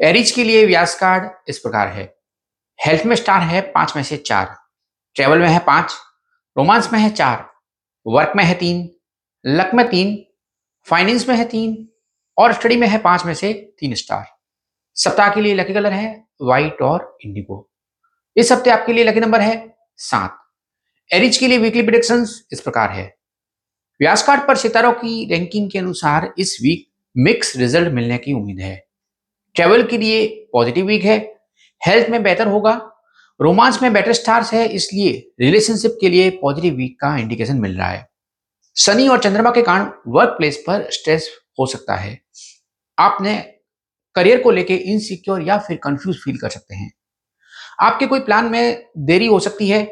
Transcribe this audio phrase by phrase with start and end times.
[0.00, 2.04] एरिज के लिए व्यास कार्ड इस प्रकार है।
[2.78, 4.54] हेल्थ में स्टार है पाँच में से चार।
[5.16, 5.92] ट्रेवल में है पाँच।
[6.56, 7.46] रोमांस में है चार।
[8.06, 8.88] वर्क में है तीन।
[9.44, 10.16] लक में तीन।
[10.86, 11.76] फाइनेंस में है तीन।
[12.38, 14.24] और स्टडी में है पाँच में से तीन स्टार
[14.96, 17.70] सप्ताह के लिए लकी कलर है व्हाइट और इंडिगो
[18.36, 20.38] इस हफ़्ते आपके लिए लकी नंबर है सात।
[21.10, 23.04] एरिज के लिए वीकली प्रिडिक्शन इस प्रकार है।
[24.00, 26.86] व्यास कार्ड पर सितारों की रैंकिंग के अनुसार इस वीक
[27.16, 28.74] मिक्स रिज़ल्ट मिलने की उम्मीद है।
[29.54, 31.18] ट्रेवल के लिए पॉजिटिव वीक है,
[31.86, 32.72] हेल्थ में बेहतर होगा,
[33.40, 37.88] रोमांस में बेटर स्टार्स है, इसलिए रिलेशनशिप के लिए पॉजिटिव वीक का इंडिकेशन मिल रहा
[37.88, 38.08] है।
[38.76, 41.28] शनि और चंद्रमा के कारण वर्क प्लेस पर स्ट्रेस
[41.60, 42.18] हो सकता है।
[42.98, 43.36] आपने
[44.14, 46.92] करियर को लेके इनसिक्योर या फिर कंफ्यूज फील कर सकते हैं।
[47.80, 49.86] आपके कोई प्लान में देरी हो सकती है।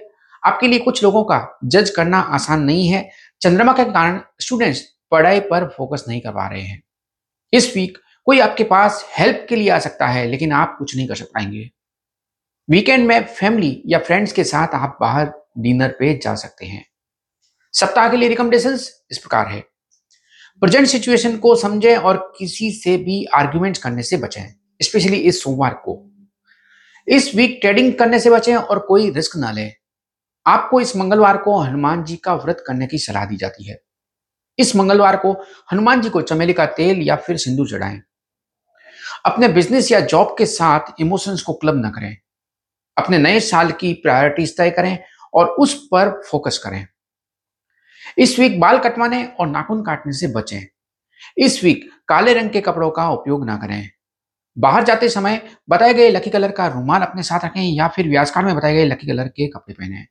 [0.46, 3.09] आपके लिए कुछ लोगों का जज करना आसान नहीं है।
[3.42, 6.82] चंद्रमा के कारण स्टूडेंट्स पढ़ाई पर फोकस नहीं कर पा रहे हैं।
[7.52, 11.08] इस वीक कोई आपके पास हेल्प के लिए आ सकता है, लेकिन आप कुछ नहीं
[11.08, 11.70] कर सक पाएँगे।
[12.68, 16.84] वीकेंड में फैमिली या फ्रेंड्स के साथ आप बाहर डिनर पे जा सकते हैं।
[17.73, 18.74] सप्ताह के लिए रिकमेंडेशन
[19.10, 19.60] इस प्रकार है।
[20.62, 24.42] प्रेजेंट सिचुएशन को समझें और किसी से भी आर्ग्यूमेंट करने से बचें
[24.82, 26.10] स्पेशली इस सोमवार को।
[27.09, 29.73] इस वीक ट्रेडिंग करने से बचें और कोई रिस्क ना लें।
[30.46, 33.80] आपको इस मंगलवार को हनुमान जी का व्रत करने की सलाह दी जाती है।
[34.59, 35.32] इस मंगलवार को
[35.73, 38.01] हनुमान जी को चमेली का तेल या फिर सिंदूर चढ़ाएँ।
[39.24, 42.16] अपने बिज़नेस या जॉब के साथ इमोशंस को क्लब न करें।
[42.96, 44.98] अपने नए साल की प्रायोरिटीज तय करें
[45.34, 46.87] और उस पर फोकस करें।
[48.18, 50.60] इस वीक बाल कटवाने और नाखून काटने से बचें।
[51.38, 53.90] इस वीक काले रंग के कपड़ों का उपयोग ना करें।
[54.56, 58.45] बाहर जाते समय बताए गए लकी कलर का रुमाल अपने साथ रखें या फिर व्यासकार
[58.45, 60.07] में बताए गए लकी कलर के कपड़े पहने।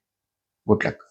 [0.68, 1.11] Good luck